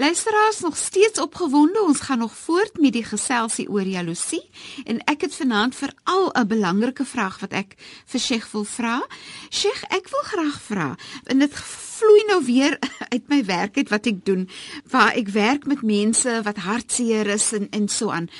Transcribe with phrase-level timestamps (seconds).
[0.00, 1.82] Luisteraars nog steeds opgewonde.
[1.82, 4.40] Ons gaan nog voort met die geselsie oor jaloesie
[4.88, 7.74] en ek het vanaand veral 'n belangrike vraag wat ek
[8.06, 9.06] vir Sheikh wil vra.
[9.50, 10.96] Sheikh, ek wil graag vra.
[11.24, 12.78] En dit vloei nou weer
[13.14, 14.48] uit my werk uit wat ek doen,
[14.88, 18.30] waar ek werk met mense wat hartseer is en en so aan.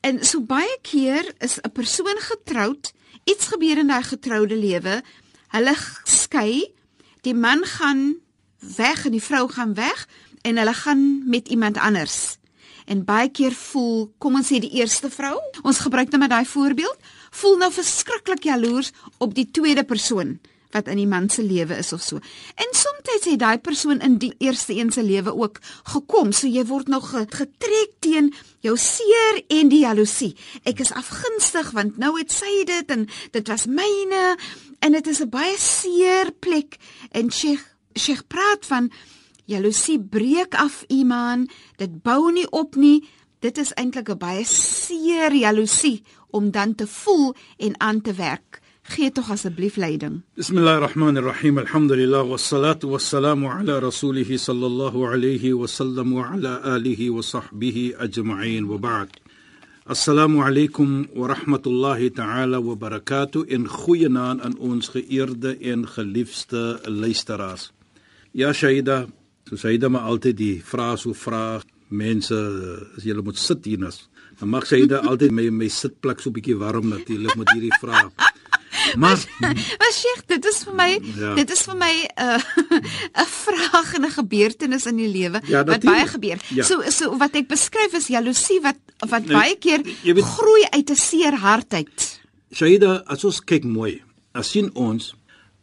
[0.00, 2.92] En so baie keer is 'n persoon getroud,
[3.24, 5.02] iets gebeur in daai getroude lewe,
[5.48, 6.74] hulle skei,
[7.22, 8.26] die man gaan
[8.58, 10.08] weg en die vrou gaan weg
[10.46, 12.38] en hulle gaan met iemand anders.
[12.86, 15.34] En baie keer voel, kom ons sê die eerste vrou,
[15.66, 20.36] ons gebruik nou met daai voorbeeld, voel nou verskriklik jaloers op die tweede persoon
[20.74, 22.20] wat in die man se lewe is of so.
[22.60, 25.60] En soms het daai persoon in die eerste een se lewe ook
[25.92, 28.32] gekom, so jy word nog getrek teen
[28.66, 30.34] jou seer en die jaloesie.
[30.68, 34.24] Ek is afgunstig want nou het sy dit en dit was myne
[34.84, 36.76] en dit is 'n baie seer plek
[37.12, 37.64] en Sheikh
[37.96, 38.90] Sheikh praat van
[39.46, 43.04] Jaloesie breek af iemand, dit bou nie op nie.
[43.38, 48.60] Dit is eintlik 'n baie seer jaloesie om dan te voel en aan te werk.
[48.82, 50.22] Gee tog asseblief leiding.
[50.34, 51.58] Bismillahirrahmanirrahim.
[51.58, 58.66] Alhamdulillah wassalatu wassalamu ala rasulih sallallahu alayhi wa sallam wa ala alihi wa sahbihi ajma'in
[58.66, 59.10] wa ba'd.
[59.86, 66.80] Assalamu alaykum wa rahmatullahi ta'ala wa barakatuh in goeie naam aan ons geëerde en geliefde
[66.84, 67.70] luisteraars.
[68.32, 69.06] Ja Shaida,
[69.48, 72.36] soos hy dan maar altyd die vrae so vra mense
[72.96, 74.08] as jy moet sit hier nas.
[74.40, 77.78] Dan mag sy dan altyd my my sitplek so 'n bietjie warm natuurlik met hierdie
[77.80, 78.10] vrae
[79.02, 79.16] maar
[79.80, 81.34] wat sê dit is vir my ja.
[81.38, 82.40] dit is vir my 'n uh,
[83.22, 86.38] 'n vraag en 'n gebeurtenis in die lewe ja, wat baie gebeur.
[86.54, 86.64] Ja.
[86.64, 88.78] so so wat ek beskryf is jaloesie wat
[89.08, 92.20] wat nee, baie keer weet, groei uit 'n seer hart uit.
[92.52, 94.02] Shaida as ons kyk mooi
[94.32, 95.14] as sien ons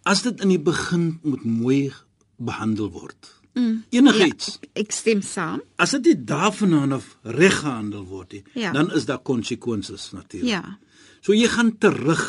[0.04, 1.94] as dit in die begin moet mooi
[2.38, 3.84] behandel word Mm.
[3.90, 4.58] Enigiets.
[4.62, 5.62] Ja, ek stem saam.
[5.78, 8.72] As dit nie daarvandaan of reg gehandel word nie, ja.
[8.74, 10.50] dan is daar konsekwensies natuurlik.
[10.50, 10.78] Ja.
[11.22, 12.24] So jy gaan terug.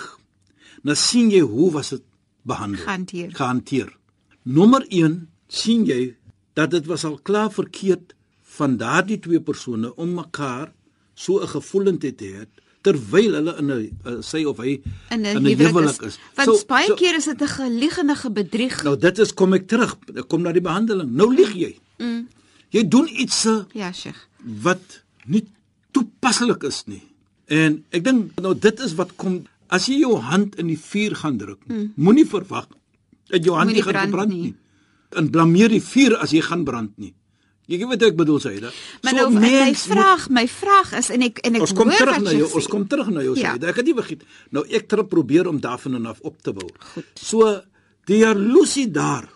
[0.85, 2.05] Nou sien jy hoe was dit
[2.45, 2.85] behandel?
[2.85, 3.33] Gehanteer.
[3.35, 3.97] Gehanteer.
[4.43, 6.17] Nommer 1 sien jy
[6.55, 8.13] dat dit was al klaar verkeerd
[8.59, 10.73] van daardie twee persone om mekaar
[11.15, 12.47] so 'n gevoelendheid te hê
[12.85, 14.77] terwyl hulle in 'n uh, sy of hy
[15.11, 16.19] in 'n huwelik is.
[16.37, 18.83] Want so, baie so, keer is dit 'n geliegende bedrieg.
[18.85, 21.11] Nou dit is kom ek terug, ek kom na die behandeling.
[21.13, 21.73] Nou lieg jy.
[21.99, 22.29] Mm.
[22.71, 24.29] Jy doen iets se Ja, Sheikh.
[24.63, 25.45] Wat nie
[25.93, 27.03] toepaslik is nie.
[27.47, 31.15] En ek dink nou dit is wat kom as jy jou hand in die vuur
[31.17, 31.61] gaan druk.
[31.67, 31.93] Mm.
[31.97, 32.69] Moenie verwag
[33.33, 34.43] dat jou hand nie gaan brand nie.
[34.43, 34.55] nie.
[35.17, 37.15] En blameer die vuur as jy gaan brand nie.
[37.67, 38.71] Jy weet wat ek bedoel sê, da.
[39.03, 42.19] Maar so nou my vraag, my vraag is en ek en ek ons kom terug
[42.21, 43.55] na jou, ons kom terug na jou ja.
[43.55, 43.71] sê.
[43.71, 44.27] Ek het nie vergeet.
[44.53, 46.69] Nou ek probeer om daarvan af op te bou.
[46.93, 47.09] Goed.
[47.17, 47.49] So
[48.11, 49.31] die jaloesie daar.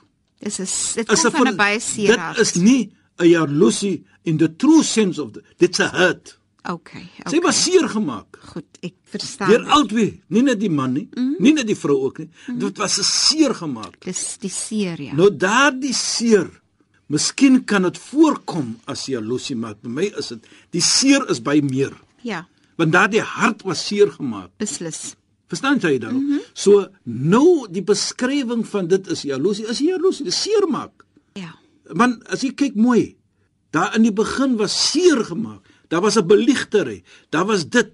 [0.44, 2.17] Dis is dit is van 'n baie seer.
[2.17, 6.38] Dit is nie 'n jaloesie in the true sense of the, dit's a hurt.
[6.69, 7.09] Okay.
[7.21, 7.33] okay.
[7.33, 8.38] Sy was seer gemaak.
[8.53, 9.50] Goed, ek verstaan.
[9.50, 12.31] Deur albei, nie net die man nie, mm nie net die vrou ook nie.
[12.49, 12.59] Mm.
[12.59, 14.00] Dit was 'n seer gemaak.
[14.05, 15.15] Dis die seer, ja.
[15.15, 16.50] Nou daardie seer
[17.08, 21.56] Miskien kan dit voorkom as jaloesie, maar by my is dit die seer is by
[21.64, 21.94] meer.
[22.22, 22.43] Ja.
[22.76, 24.50] Want daardie hart was seer gemaak.
[24.60, 25.14] Beslis.
[25.49, 26.14] Verstaan jy dan?
[26.14, 26.43] Mm -hmm.
[26.52, 31.05] So nou die beskrywing van dit is jaloesie, is jaloesie, dit seer maak.
[31.32, 31.55] Ja.
[31.88, 33.16] Want as jy kyk mooi,
[33.70, 35.64] daar in die begin was seer gemaak.
[35.88, 37.02] Daar was 'n beligtery.
[37.31, 37.88] Daar was dit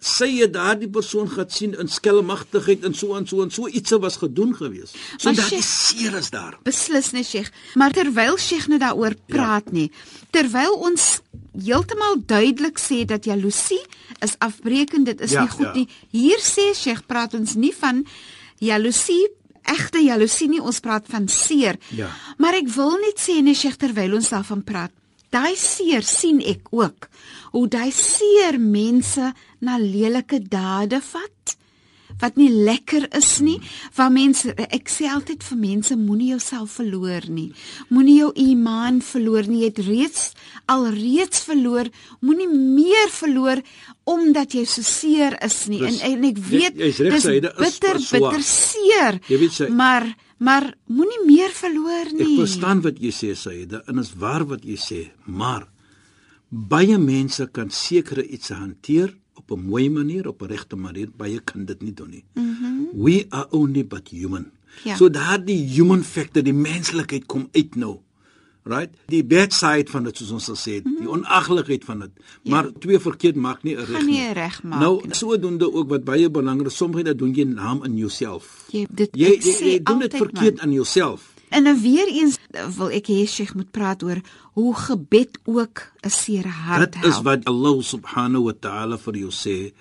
[0.00, 3.94] sy het daardie persoon gehad sien in skelmagtigheid en so en so en so iets
[4.02, 4.94] was gedoen gewees.
[5.16, 6.58] So dat die seer is daar.
[6.66, 9.34] Beslis nie Sheikh, maar terwyl Sheikh nou daaroor ja.
[9.34, 9.78] praat ja.
[9.80, 9.90] nie,
[10.30, 11.20] terwyl ons
[11.56, 13.82] heeltemal duidelik sê dat jaloesie
[14.24, 15.74] is afbreekend, dit is ja, nie goed ja.
[15.80, 15.88] nie.
[16.12, 18.04] Hier sê Sheikh praat ons nie van
[18.62, 19.24] jaloesie
[19.66, 21.74] Egte jaloesie nie, ons praat van seer.
[21.98, 22.12] Ja.
[22.38, 24.92] Maar ek wil net sê nee Sheikh terwyl ons daarvan praat,
[25.36, 27.08] daai seer sien ek ook
[27.52, 31.56] hoe daai seer mense na lelike dade vat
[32.20, 33.56] wat nie lekker is nie.
[33.96, 37.50] Waar mense ek sê altyd vir mense moenie jouself verloor nie.
[37.92, 39.62] Moenie jou iman verloor nie.
[39.64, 40.22] Jy het reeds
[40.72, 41.90] alreeds verloor.
[42.24, 43.62] Moenie meer verloor
[44.06, 45.82] omdat jy so seer is nie.
[45.82, 49.20] Dis, en, en ek weet jy, jy dis recht, bitter is bitter seer.
[49.32, 52.34] Jy weet sy, maar maar moenie meer verloor nie.
[52.34, 55.64] Ek verstaan wat jy sê Saida en is waar wat jy sê, maar
[56.50, 59.14] baie mense kan sekere iets hanteer
[59.48, 62.24] op 'n mooi manier, op 'n regte manier, baie kan dit nie doen nie.
[62.34, 62.54] Mm
[62.94, 64.50] We are only but human.
[64.84, 64.96] Ja.
[64.96, 67.98] So daardie human factor, die menslikheid kom uit nou.
[68.62, 68.90] Right?
[69.06, 71.00] Die bad side van dit soos ons sal sê, mm -hmm.
[71.00, 72.10] die onaglikheid van dit.
[72.42, 72.50] Ja.
[72.50, 74.32] Maar twee verkeerd maak nie 'n reg nie nie.
[74.32, 78.64] reg maak Nou, sodoende ook wat baie belangrik, sommige dat doen jy naam in jouself.
[78.70, 80.60] Jy dit Jy jy, sê jy doen dit verkeerd man.
[80.64, 81.34] aan jouself.
[81.48, 82.38] En dan weer eens
[82.76, 84.20] wil ek hê Sheikh moet praat oor
[84.52, 87.24] hoe gebed ook 'n seer hart Dit is help.
[87.24, 89.72] wat Allah subhanahu wa ta'ala vir jou sê.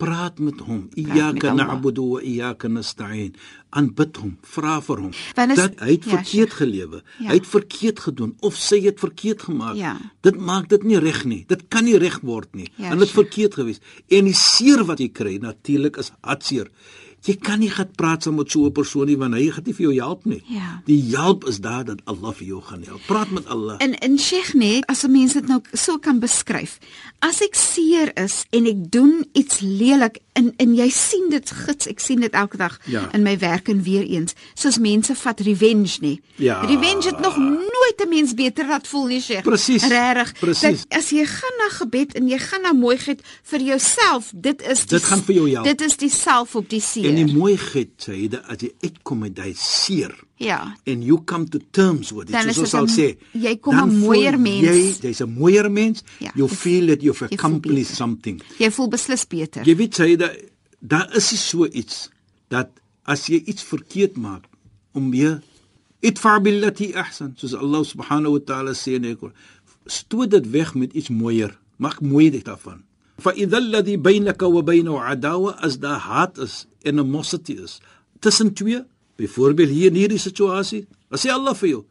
[0.00, 0.88] Praat met hom.
[0.96, 3.34] Iyyaka na'budu wa iyyaka nasta'in.
[3.70, 5.10] Aanbid hom, vra vir hom.
[5.10, 7.02] Is- Dat hy het ja, verkeerd gelewe.
[7.18, 7.28] Ja.
[7.28, 9.74] Hy het verkeerd gedoen of sy het verkeerd gemaak.
[9.76, 9.96] Ja.
[10.22, 11.44] Dit maak dit nie reg nie.
[11.46, 12.70] Dit kan nie reg word nie.
[12.76, 13.78] Ja, en dit verkeerd gewees.
[14.08, 16.70] En die seer wat jy kry natuurlik is hartseer.
[17.22, 19.74] Jy kan nie gaan praat saam met so 'n persoon nie want hy gaan nie
[19.74, 20.42] vir jou help nie.
[20.46, 20.82] Ja.
[20.86, 23.00] Die hulp is daar dat Allah vir jou gaan help.
[23.06, 23.74] Praat met Allah.
[23.78, 26.78] En in Sheikh net as 'n mens dit nou so kan beskryf.
[27.18, 31.86] As ek seer is en ek doen iets lelik en en jy sien dit gits,
[31.86, 33.08] ek sien dit elke dag Ja.
[33.12, 36.20] in my werk en weer eens, soos mense vat revenge nie.
[36.36, 36.60] Ja.
[36.60, 39.42] Revenge het nog nooit 'n mens beter laat voel nie, Sheikh.
[39.42, 39.82] Presies.
[39.88, 40.32] Regtig.
[40.40, 40.84] Presies.
[40.88, 43.20] As jy gaan na gebed en jy gaan na mooiheid
[43.52, 45.68] vir jouself, dit is die Dit gaan vir jou help.
[45.68, 47.10] Dit is die self op die seer.
[47.12, 50.60] En die mooiheid sê dit as jy uitkom met daai seer ja.
[50.84, 52.34] en you come to terms with it.
[52.36, 54.66] Dan soos sal sê, jy kom 'n mooier mens.
[54.66, 56.02] Jy jy's 'n mooier mens.
[56.18, 57.96] Ja, you jy- feel that you've jy accomplished beter.
[57.96, 58.42] something.
[58.58, 59.62] Jy voel beslis beter.
[59.64, 60.36] Jy weet sê dat
[60.80, 62.08] daar is so iets
[62.48, 62.68] dat
[63.04, 64.44] as jy iets verkeerd maak
[64.92, 65.42] om weer
[66.00, 69.34] itfa billati ahsan soos Allah subhanahu wa ta'ala sê in die Koran
[69.86, 72.82] stoot dit weg met iets mooier maak mooi dit daarvan
[73.20, 77.80] fa idha alladhi bainaka wa bainahu adawa as da haat is en animosity is
[78.18, 78.82] tussen twee
[79.16, 81.84] byvoorbeeld hier in hierdie situasie as sê Allah vir jou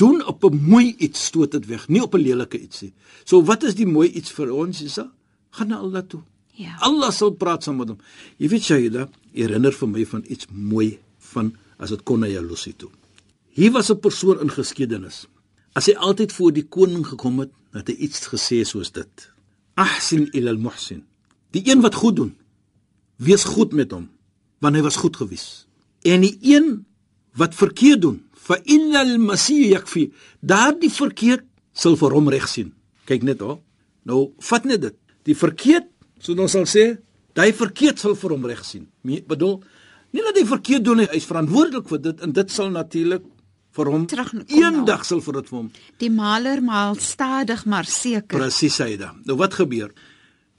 [0.00, 2.92] doen op 'n mooi iets stoot dit weg nie op 'n lelike iets nie
[3.24, 5.08] so wat is die mooi iets vir ons is dat
[5.50, 6.22] gaan na Allah toe
[6.60, 6.76] Ja.
[6.84, 8.00] Allah sal praat saam met hom.
[8.40, 10.90] Jy weet Shaida, herinner vir my van iets mooi
[11.32, 12.90] van as dit kon na jaloesie toe.
[13.56, 15.26] Hier was 'n persoon in geskiedenis.
[15.78, 19.26] As hy altyd voor die koning gekom het, het hy iets gesê soos dit.
[19.78, 21.04] Ahsin ila al-muhsin.
[21.54, 22.32] Die een wat goed doen,
[23.22, 24.08] wees goed met hom,
[24.62, 25.66] want hy was goed gewees.
[26.06, 26.84] En die een
[27.38, 30.08] wat verkeerd doen, fa innal masih yakfi.
[30.40, 32.72] Daardie verkeerd sal vir hom reg sien.
[33.06, 33.60] Kyk net hoor.
[34.08, 34.96] Nou, vat net dit.
[35.28, 35.86] Die verkeerd,
[36.18, 36.86] so ons sal sê,
[37.36, 38.88] daai verkeerd sal vir hom reg sien.
[39.06, 39.60] Me bedoel,
[40.16, 43.22] nie dat hy verkeerd doen hy is verantwoordelik vir dit en dit sal natuurlik
[43.80, 44.06] vir hom
[44.48, 45.68] eendag sal vir dit vir hom
[46.02, 48.38] Die maler maal stadig maar seker.
[48.38, 49.22] Presies hy dan.
[49.28, 49.92] Nou wat gebeur?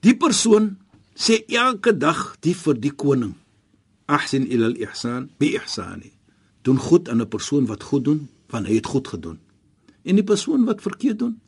[0.01, 0.75] Die persoon
[1.15, 3.35] sê elke dag die vir die koning.
[4.09, 6.11] Ahsin ila al-ihsan bi ihsani.
[6.65, 9.39] Doen goed aan 'n persoon wat goed doen, want hy het goed gedoen.
[10.03, 11.39] En die persoon wat verkeerd doen,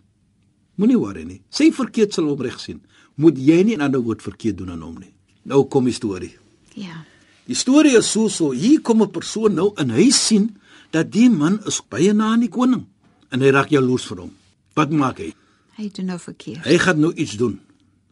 [0.76, 1.42] moenie worry nie.
[1.50, 2.82] Sy verkeerd sal hom reg sien.
[3.16, 5.14] Moet jy nie 'n ander woord verkeerd doen aan hom nie.
[5.44, 6.38] Nou kom die storie.
[6.76, 7.06] Ja.
[7.46, 10.56] Die storie is so so, hier kom 'n persoon nou en hy sien
[10.94, 12.86] dat die man is baie na aan die koning
[13.34, 14.34] en hy raak jaloers vir hom.
[14.78, 15.32] Wat maak hy?
[15.78, 16.62] Hy doen nou verkeerd.
[16.68, 17.58] Hy gaan nou iets doen.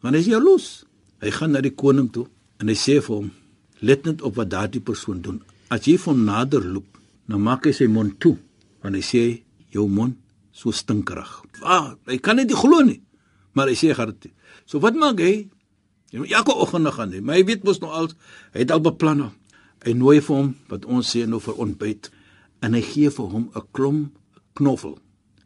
[0.02, 0.66] Want hy is jaloes.
[1.22, 2.26] Hy gaan na die koning toe
[2.58, 3.30] en hy sê vir hom:
[3.82, 5.38] "Let net op wat daardie persoon doen.
[5.70, 8.36] As jy van nader loop, dan maak hy sy mond toe,
[8.82, 9.22] want hy sê
[9.70, 10.18] jou mond
[10.52, 13.00] so stinkerig." Ah, hy kan dit nie glo nie.
[13.54, 14.22] Maar hy sê hy gaan dit.
[14.22, 14.32] doen.
[14.66, 15.48] So wat maak hy?
[16.10, 18.10] Jy moet elke oggend gaan hê, maar hy weet mos nou al,
[18.52, 19.30] hy het al beplanne.
[19.84, 22.10] Hy nooi vir hom wat ons sê nou vir ontbyt
[22.62, 24.18] en hy gee vir hom 'n klomp
[24.54, 24.98] knoffel.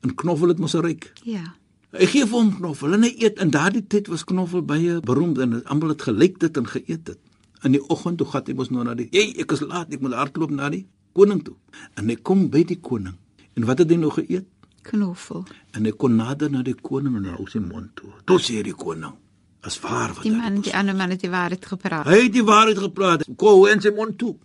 [0.04, 1.12] 'n Knoffel het mos 'n ryk.
[1.24, 1.54] Ja.
[1.96, 5.38] Hy gee vir hom knoffel en hy eet in daardie tyd was knoffel baie beroemd
[5.38, 7.18] en almal het gelyk dit en geëet dit.
[7.64, 10.00] In die oggend toe gaan hy mos nou na die Hey, ek is laat, ek
[10.00, 11.54] moet hardloop na die koning toe.
[11.96, 13.16] En hy kom by die koning.
[13.56, 14.46] En wat het hy nou geëet?
[14.82, 15.44] Knoffel.
[15.72, 18.12] En hy kon nader na die koning en hou sy mond toe.
[18.24, 19.14] Toe sê die koning:
[19.62, 22.06] "As waar wat Die hy man, die ander man het die waarheid gepraat.
[22.06, 23.24] Hy het die waarheid gepraat.
[23.36, 24.36] Kom en sy mond toe.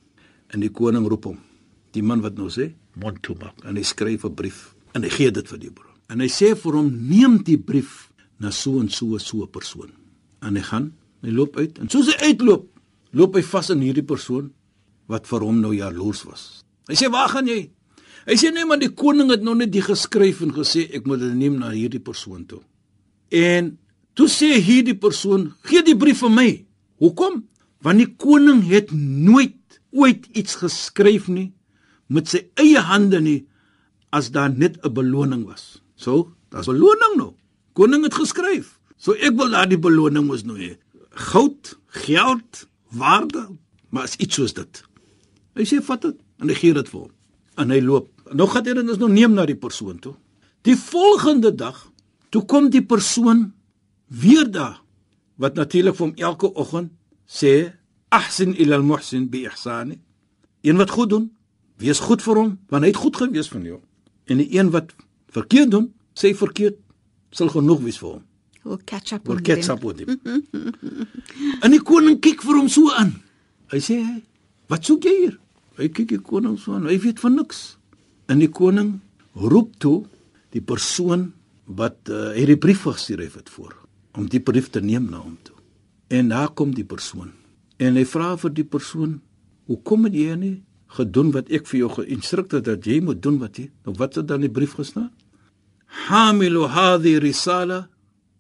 [0.48, 1.38] En die koning roep hom.
[1.92, 3.58] Die man wat nou sê, mond toe maak.
[3.68, 5.96] En hy skryf 'n brief en hy gee dit vir die broer.
[6.10, 9.92] En hy sê vir hom, neem die brief na so en so so 'n persoon.
[10.42, 12.68] En hy gaan, hy loop uit en soos hy uitloop,
[13.12, 14.52] loop hy vas in hierdie persoon
[15.08, 16.64] wat vir hom nou jaloers was.
[16.88, 17.70] Hy sê, "Waar gaan jy?"
[18.26, 21.20] Hy sê nee, maar die koning het nog net die geskryf en gesê ek moet
[21.20, 22.62] dit neem na hierdie persoon toe.
[23.30, 23.78] En
[24.14, 26.66] toe sê hierdie persoon, gee die brief vir my.
[27.00, 27.48] Hoekom?
[27.82, 29.58] Want die koning het nooit
[29.92, 31.52] ooit iets geskryf nie
[32.12, 33.40] met sy eie hande nie
[34.12, 35.82] as daar net 'n beloning was.
[35.96, 37.34] So, daar's beloning nou.
[37.74, 38.80] Koning het geskryf.
[39.02, 40.76] So ek wil daardie beloning mos nou hê.
[41.32, 43.48] Goud, geld, waarde,
[43.90, 44.84] maar is iets soos dit.
[45.58, 47.12] Hy sê vat dit en hy gee dit vir hom.
[47.58, 48.12] En hy loop.
[48.34, 50.14] Nou gaan hy dit ons nou neem na die persoon toe.
[50.68, 51.80] Die volgende dag
[52.30, 53.52] toe kom die persoon
[54.08, 54.78] weer daar
[55.42, 56.92] wat natuurlik vir hom elke oggend
[57.26, 57.74] sê
[58.14, 59.98] ahsin ila al-muhsin bi ihsani.
[60.62, 61.32] Een wat goed doen,
[61.82, 63.80] wees goed vir hom want hy het goed gewees van jou.
[64.30, 64.94] En die een wat
[65.34, 66.78] verkeerd doen, sê verkeerd
[67.32, 68.24] sal genoeg wees vir hom.
[68.64, 69.78] We'll catch up Wil on catch them.
[69.78, 70.20] up with him.
[71.64, 73.16] en die koning kyk vir hom so aan.
[73.72, 73.98] Hy sê,
[74.70, 75.38] "Wat soek jy hier?"
[75.78, 76.86] Hy kyk die koning so aan.
[76.86, 77.78] Hy weet van niks.
[78.28, 79.00] En die koning
[79.34, 80.06] roep toe
[80.52, 81.32] die persoon
[81.66, 83.76] wat uh, hierdie brief gestuur het voor
[84.14, 85.56] om die brief te neem na hom toe.
[86.10, 87.32] En daar kom die persoon.
[87.80, 89.22] En hy vra vir die persoon,
[89.68, 90.64] "Hoekom het jy nie
[90.98, 94.16] gedoen wat ek vir jou geïnstrukteer het dat jy moet doen wat jy?" Nou wat
[94.16, 95.12] het dan in die brief gestaan?
[96.08, 97.88] Hamilu hadhi risala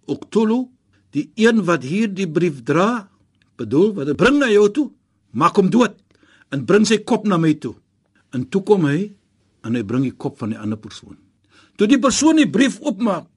[0.07, 0.67] uqtulu
[1.11, 3.07] die een wat hierdie brief dra
[3.59, 4.91] bedoel wat dit bring na jou toe?
[5.31, 5.95] Maak hom dood
[6.51, 7.75] en bring sy kop na my toe.
[8.35, 9.11] En toe kom hy
[9.63, 11.17] en hy bring die kop van die ander persoon.
[11.77, 13.27] Toe die persoon die brief oopmaak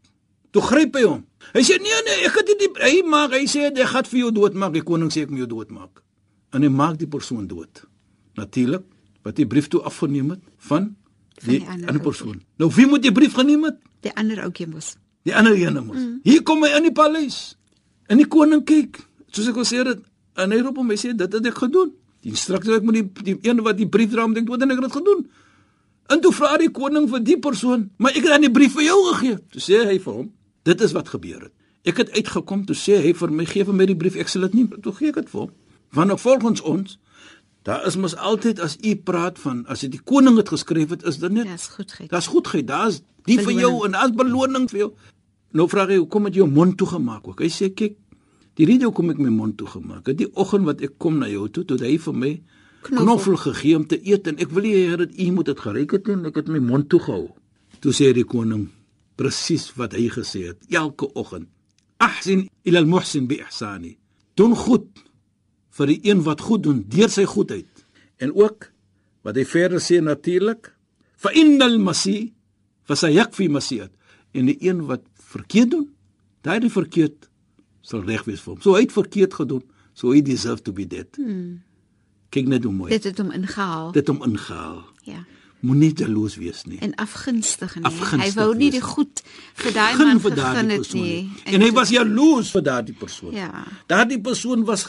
[0.55, 1.25] toe gryp hy hom.
[1.55, 4.21] Hy sê nee nee ek het dit nie- hy maak hy sê hy gaan vir
[4.21, 6.03] jou doodmaak die koning sê ek moet jou doodmaak.
[6.55, 7.83] En hy maak die persoon dood.
[8.37, 8.85] Natuurlik
[9.25, 10.93] wat die brief toe afgeneem het van
[11.35, 14.43] Van die, die ander ander persoon nou wie moet die brief geneem het Die ander
[14.45, 14.95] ouetjie mos.
[15.25, 15.97] Die ander ene mos.
[15.97, 16.19] Mm.
[16.27, 17.57] Hier kom hy in die paleis.
[18.11, 19.01] En die koning kyk,
[19.33, 20.03] soos ek al sê dit,
[20.41, 21.95] en hy roep hom, hy sê dit het ek gedoen.
[22.25, 24.83] Die instrukteur ek moet die die een wat die brief dra, dink wat het ek
[24.85, 25.25] dit gedoen?
[26.13, 28.91] En toe vra die koning vir die persoon, maar ek het aan die brief vir
[28.91, 29.39] jou gegee.
[29.55, 30.27] Toe sê hy vir hom,
[30.69, 31.55] dit is wat gebeur het.
[31.89, 34.45] Ek het uitgekom toe sê hy vir my gee vir my die brief, ek sal
[34.49, 35.55] dit nie toe gee ek dit vir hom.
[35.97, 36.99] Want volgens ons
[37.65, 41.05] daar is mos altyd as u praat van as dit die koning het geskryf het,
[41.09, 42.11] is dit net Dis goedheid.
[42.11, 44.91] Daar's goedheid, daar's die vir jou en daar's beloning vir jou.
[45.57, 47.41] Nou vra hy, hoekom het jy jou mond toegemaak ook?
[47.41, 47.97] Hy sê, kyk,
[48.59, 51.47] die rede hoekom ek my mond toegemaak het, die oggend wat ek kom na jou
[51.49, 52.33] toe, toe hy vir my
[52.85, 53.01] Knoffel.
[53.01, 55.97] knoffel gegee om te eet en ek wil nie hê dat u moet dit geryk
[55.97, 57.31] het nie, en ek het my mond toegehou.
[57.81, 58.69] Toe sê die koning
[59.17, 61.49] presies wat hy gesê het, elke oggend.
[62.03, 63.95] Ahsin ila al-muhsin bi ihsani.
[64.37, 65.04] Doen goed
[65.75, 67.85] vir die een wat goed doen deur sy goedheid.
[68.23, 68.71] En ook
[69.27, 70.71] wat hy verder sê natuurlik,
[71.17, 72.35] fa innal masi
[72.85, 73.93] fa sayakfi masiat.
[74.35, 75.87] En die een wat verkeerd doen,
[76.45, 77.31] daai verkeerd
[77.85, 78.61] sal reg wees vir hom.
[78.65, 79.63] So hy het verkeerd gedoen,
[79.97, 81.09] so hy deserve to be dead.
[81.21, 81.63] Hmm.
[82.35, 82.91] Kyk net hoe mooi.
[82.93, 83.93] Dit het hom ingehaal.
[83.95, 84.83] Dit hom ingehaal.
[85.07, 85.23] Ja.
[85.65, 86.79] Moenie jaloes wees nie.
[86.85, 87.85] En afgunstig nie.
[87.89, 89.23] Afgunstig hy wou nie die goed
[89.63, 91.05] vir daai man vir gegee het nie.
[91.05, 91.55] nie.
[91.55, 93.33] En hy was jaloes vir daardie persoon.
[93.37, 93.65] Ja.
[93.89, 94.85] Daardie persoon was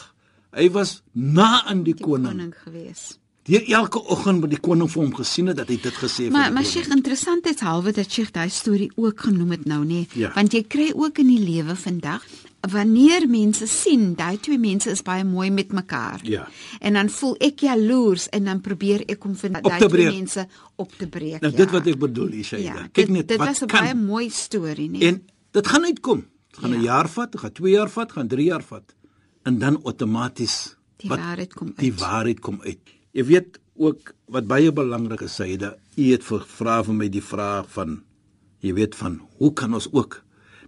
[0.56, 2.32] hy was na aan die, die koning.
[2.32, 3.18] koning gewees.
[3.46, 6.32] Deur elke oggend wat die koning vir hom gesien het dat hy dit gesê het.
[6.34, 6.98] Maar maar Sheikh, koning.
[7.04, 10.32] interessantheidshalwe dat Sheikh daai storie ook genoem het nou nê, Ja.
[10.34, 12.24] want jy kry ook in die lewe vandag
[12.72, 16.20] wanneer mense sien daai twee mense is baie mooi met mekaar.
[16.24, 16.48] Ja.
[16.80, 20.92] En dan voel ek jaloers en dan probeer ek om vir daai twee mense op
[20.98, 21.42] te breek.
[21.42, 21.58] Nou ja.
[21.58, 22.66] dit wat ek bedoel, Ishaida.
[22.74, 25.00] ja, Kyk dit, net dit wat was 'n kan baie mooi storie nê.
[25.02, 25.22] en
[25.52, 26.26] dit gaan uitkom.
[26.50, 26.82] Dit gaan 'n Ja.
[26.82, 28.96] jaar vat, dit gaan 2 jaar vat, gaan 3 jaar vat
[29.46, 32.00] en dan outomaties Die wat waarheid kom die uit.
[32.02, 32.94] waarheid kom uit.
[33.16, 37.68] Jy weet ook wat baie belangrik is, Saida, u het gevra vir my die vraag
[37.76, 38.00] van
[38.66, 40.22] jy weet van hoe kan ons ook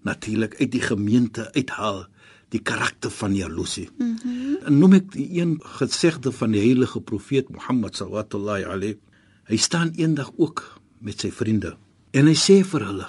[0.05, 2.05] natuurlik uit die gemeente uithaal
[2.53, 3.89] die karakter van jaloesie.
[3.97, 4.57] Mm -hmm.
[4.65, 8.97] En noem ek die een gesegde van die heilige profeet Mohammed sallallahu alayhi.
[9.43, 11.77] Hy staan eendag ook met sy vriende
[12.11, 13.07] en hy sê vir hulle: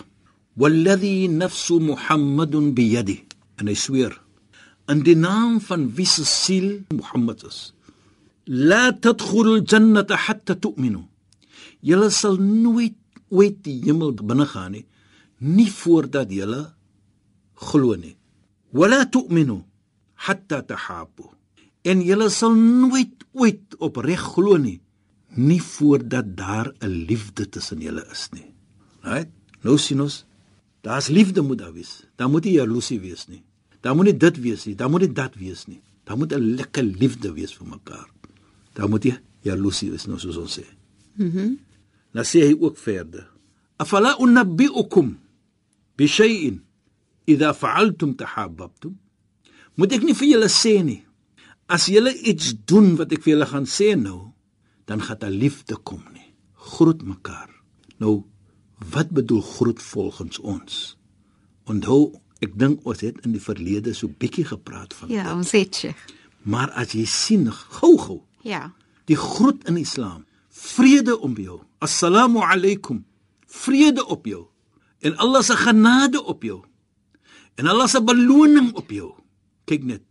[0.55, 3.25] "Walladhi nafsu Muhammadun biyadi."
[3.57, 4.21] En hy sweer
[4.89, 7.59] in die naam van wie se siel Mohammed is.
[8.45, 11.03] La tadkhulul jannata hatta tu'minu.
[11.85, 12.97] Julle sal nooit
[13.29, 14.87] ooit die hemel binne gaan nie,
[15.39, 16.63] nie voordat julle
[17.69, 18.17] glo nie.
[18.73, 19.61] Wala tu'minu
[20.25, 21.29] hatta tahabu.
[21.85, 24.81] En julle sal nooit ooit opreg glo nie,
[25.37, 28.49] nie voordat daar 'n liefde tussen julle is nie.
[29.03, 29.31] Right?
[29.63, 30.25] Nou sien ons,
[30.81, 32.05] daar's liefde moet daar wees.
[32.17, 33.43] Daar moet nie jaloesie wees nie.
[33.81, 35.81] Daar moet nie dit wees nie, daar moet nie dat wees nie.
[36.05, 38.09] Daar moet 'n lekker liefde wees vir mekaar.
[38.75, 40.67] Daar moet nie jaloesie wees nou soos ons sê.
[41.17, 41.39] Mhm.
[41.39, 41.59] Mm
[42.13, 43.29] Dan sê hy ook verder.
[43.77, 45.19] Afala unabbiukum
[45.97, 46.63] bi shay'in
[47.27, 48.97] idha fa'altum tahabbtum?
[49.77, 51.05] Moet ek nie vir julle sê nie.
[51.69, 54.33] As julle iets doen wat ek vir julle gaan sê nou,
[54.89, 56.35] dan gaan daar liefde kom nie.
[56.55, 57.51] Groet mekaar.
[58.01, 58.25] Nou
[58.95, 60.97] wat bedoel groet volgens ons?
[61.69, 65.33] Onthou, ek dink ons het in die verlede so bietjie gepraat van Ja, dit.
[65.33, 66.05] ons het Sheikh.
[66.43, 68.73] Maar as jy sien gou-gou Ja.
[69.07, 71.61] die groet in Islam, vrede om jou.
[71.79, 73.05] Assalamu alaykum.
[73.47, 74.47] Vrede op jou.
[75.01, 76.63] En Allah se genade op jou.
[77.55, 79.13] En Allah se beloning op jou.
[79.65, 80.03] Kyk net.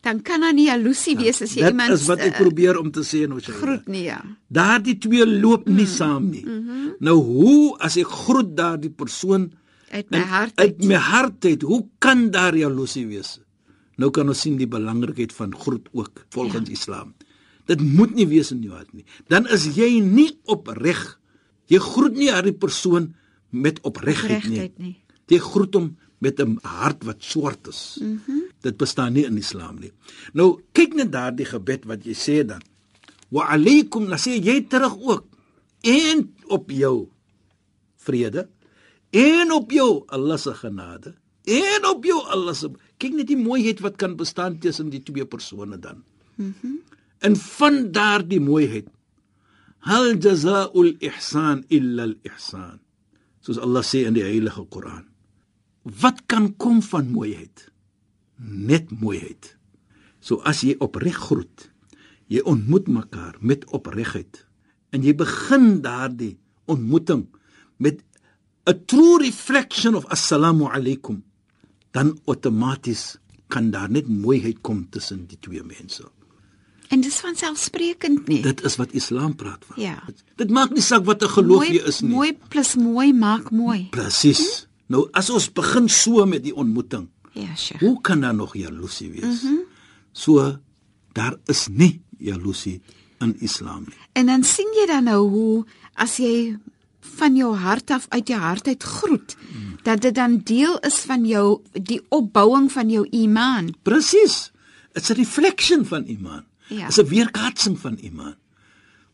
[0.00, 2.78] Dan kan daar nie jaloesie wees as jy Dit iemand is wat ek eh, probeer
[2.78, 3.52] om te sê nou sy.
[3.52, 4.20] groet nie, ja.
[4.48, 6.44] Daardie twee loop nie saam nie.
[7.00, 9.52] Nou hoe as ek groet daardie persoon
[9.92, 13.36] Uit my hart uit my hart uit, hoe kan daar jaloesie wees?
[14.00, 16.78] Nou kan ons sien die belangrikheid van groet ook volgens ja.
[16.78, 17.12] Islam.
[17.68, 19.04] Dit moet nie wees in jou hart nie.
[19.28, 21.02] Dan is jy nie opreg.
[21.70, 23.12] Jy groet nie daardie persoon
[23.52, 24.70] met opregtheid nie.
[24.80, 24.96] nie.
[25.28, 27.98] Jy groet hom met 'n hart wat swart is.
[28.00, 29.90] Mm Dit bestaan nie in Islam nie.
[30.32, 32.62] Nou kyk net daardie gebed wat jy sê dan.
[33.28, 35.26] Wa alaykum, dan sê jy terug ook.
[35.82, 37.08] En op jou
[37.96, 38.48] vrede
[39.12, 41.14] en op jou Allah se genade
[41.44, 45.26] en op jou Allah se kyk net die mooiheid wat kan bestaan tussen die twee
[45.26, 46.02] persone dan.
[46.36, 46.54] Mhm.
[46.62, 46.80] Mm
[47.22, 48.88] en van daardie mooiheid
[49.86, 52.78] hal jazaa'ul ihsan illa al ihsan.
[53.42, 55.08] Soos Allah sê in die Heilige Koran.
[55.82, 57.66] Wat kan kom van mooiheid?
[58.38, 59.56] Net mooiheid.
[60.22, 61.66] So as jy opreg groet,
[62.30, 64.44] jy ontmoet mekaar met opregtheid
[64.94, 66.36] en jy begin daardie
[66.70, 67.26] ontmoeting
[67.82, 68.02] met
[68.66, 71.22] 'n true reflection of assalamu alaykum,
[71.90, 73.16] dan outomaties
[73.48, 76.04] kan daar net mooiheid kom tussen die twee mense.
[76.88, 78.42] En dis van selfsprekend nie.
[78.42, 79.82] Dit is wat Islam praat van.
[79.82, 80.02] Ja.
[80.06, 82.10] Dit, dit maak nie saak wat 'n geloof jy is nie.
[82.10, 83.86] Mooi plus mooi maak mooi.
[83.90, 84.66] Presies.
[84.86, 87.80] Nou as ons begin so met die ontmoeting, Ja, Sheikh.
[87.80, 89.42] hoe kan daar nog jaloesie wees?
[89.42, 89.58] Mm -hmm.
[90.12, 90.58] So
[91.12, 92.80] daar is nie jaloesie
[93.20, 93.96] in Islam nie.
[94.12, 95.64] En dan sien jy dan nou hoe
[95.94, 96.56] as jy
[97.18, 99.78] van jou hart af uit jou hart uit groet, Mm.
[99.82, 103.74] dat dit dan deel is van jou die opbouing van jou iman.
[103.82, 104.52] Presies.
[104.92, 106.44] Dit's 'n reflection van iman.
[106.68, 106.86] Ja.
[106.86, 108.34] Dit's 'n weerkaatsing van iman.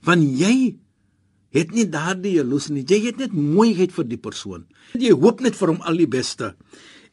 [0.03, 0.77] Want jy
[1.51, 2.85] het nie daardie jaloesie nie.
[2.85, 4.67] Jy het net mooiheid vir die persoon.
[4.93, 6.55] Jy hoop net vir hom al die beste.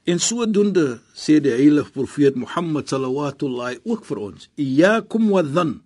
[0.06, 5.82] En sodoende sê die heilige profeet Mohammed sallallahu ook vir ons: "Iyyakum wadhann,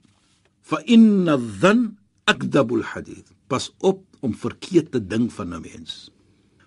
[0.62, 6.12] fa inna adh-dhann akdhabul hadith." Pas op om verkeerd te dink van 'n mens.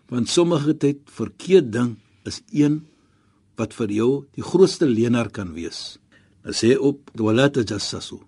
[0.08, 2.86] Want sommige tyd verkeerd ding is een
[3.56, 5.98] wat vir jou die grootste leenaar kan wees.
[6.42, 8.18] Dan sê op wala tajassasu.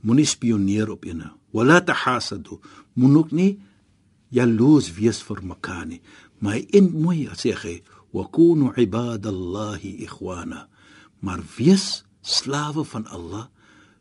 [0.00, 1.32] Moenie spioneer op ene.
[1.52, 2.58] Wala tahasadu.
[2.94, 3.52] Moenie nie
[4.30, 6.00] jaloers wees vir mekaar nie.
[6.38, 7.78] Maar in mooi sê hy
[8.12, 10.68] wa kunu ibadallahi ikhwana.
[11.20, 13.48] Maar wees slawe van Allah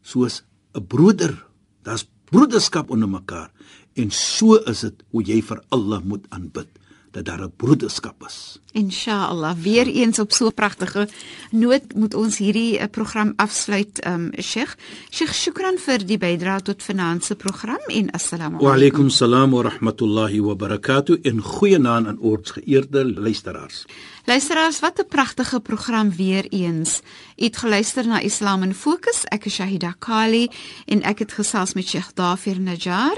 [0.02, 1.46] soos 'n broeder.
[1.84, 3.52] Daar's broederskap onder mekaar.
[3.98, 6.70] En so is dit hoe jy vir Allah moet aanbid
[7.18, 8.60] dat daar 'n broederskap is.
[8.72, 11.08] Inshallah, weer eens op so 'n pragtige
[11.52, 14.76] noot moet ons hierdie uh, program afsluit, um Sheikh.
[15.10, 18.76] Sheikh, shukran vir die bydrae tot finansie program en assalamu Wa alaykum.
[18.78, 23.86] alaykum salaam wa rahmatullahi wa barakatuh en goeienaand aan ons geëerde luisteraars.
[24.26, 27.02] Luisteraars, wat 'n pragtige program weer eens.
[27.38, 29.24] U het geluister na Islam in Fokus.
[29.24, 30.50] Ek is Shahida Kali
[30.86, 33.18] en ek het gesels met Sheikh Dafir Najjar.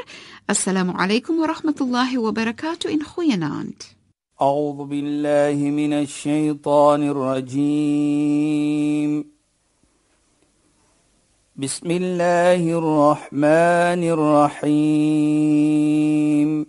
[0.50, 3.76] Alaykum wa rahmatullahi wa barakatuh en goeienaand.
[4.42, 9.26] أعوذ بالله من الشيطان الرجيم.
[11.56, 14.04] بسم الله الرحمن
[14.64, 16.66] الرحيم.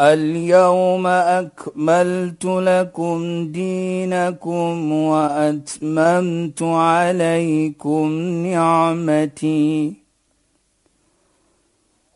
[0.00, 8.12] اليوم أكملت لكم دينكم وأتممت عليكم
[8.46, 10.07] نعمتي.